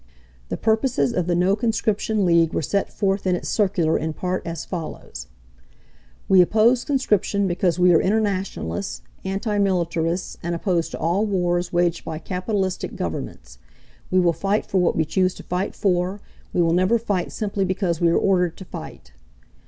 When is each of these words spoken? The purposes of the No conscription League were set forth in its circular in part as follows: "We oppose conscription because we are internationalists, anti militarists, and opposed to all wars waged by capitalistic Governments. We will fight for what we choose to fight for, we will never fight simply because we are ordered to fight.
The 0.49 0.57
purposes 0.57 1.13
of 1.13 1.27
the 1.27 1.35
No 1.35 1.55
conscription 1.55 2.25
League 2.25 2.53
were 2.55 2.63
set 2.63 2.91
forth 2.91 3.27
in 3.27 3.35
its 3.35 3.49
circular 3.49 3.99
in 3.99 4.13
part 4.13 4.41
as 4.47 4.65
follows: 4.65 5.27
"We 6.27 6.41
oppose 6.41 6.83
conscription 6.83 7.45
because 7.45 7.77
we 7.77 7.93
are 7.93 8.01
internationalists, 8.01 9.03
anti 9.23 9.59
militarists, 9.59 10.39
and 10.41 10.55
opposed 10.55 10.89
to 10.93 10.97
all 10.97 11.27
wars 11.27 11.71
waged 11.71 12.03
by 12.03 12.17
capitalistic 12.17 12.95
Governments. 12.95 13.59
We 14.09 14.19
will 14.19 14.33
fight 14.33 14.65
for 14.65 14.79
what 14.79 14.95
we 14.95 15.05
choose 15.05 15.35
to 15.35 15.43
fight 15.43 15.75
for, 15.75 16.19
we 16.51 16.63
will 16.63 16.73
never 16.73 16.97
fight 16.97 17.31
simply 17.31 17.63
because 17.63 18.01
we 18.01 18.09
are 18.09 18.17
ordered 18.17 18.57
to 18.57 18.65
fight. 18.65 19.11